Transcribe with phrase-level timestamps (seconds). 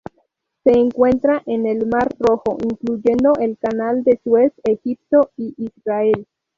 [0.63, 6.25] Se encuentra en el Mar Rojo, incluyendo el Canal de Suez, Egipto y Israel.